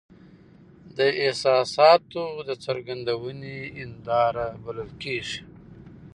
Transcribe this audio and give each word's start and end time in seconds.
د 0.97 0.99
احساساتو 1.23 2.23
د 2.47 2.49
څرګندوني 2.65 3.57
هنداره 3.77 4.47
بلل 4.63 4.91
کیږي. 5.03 5.39